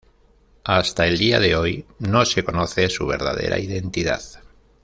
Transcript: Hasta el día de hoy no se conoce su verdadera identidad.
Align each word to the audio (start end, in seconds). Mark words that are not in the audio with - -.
Hasta 0.63 1.05
el 1.05 1.19
día 1.19 1.39
de 1.39 1.55
hoy 1.55 1.85
no 1.99 2.25
se 2.25 2.43
conoce 2.43 2.89
su 2.89 3.05
verdadera 3.05 3.59
identidad. 3.59 4.19